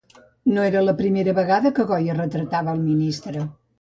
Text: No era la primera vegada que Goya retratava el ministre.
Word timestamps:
No 0.53 0.63
era 0.69 0.81
la 0.85 0.95
primera 1.01 1.35
vegada 1.41 1.73
que 1.81 1.85
Goya 1.93 2.17
retratava 2.21 2.77
el 2.79 2.83
ministre. 2.87 3.45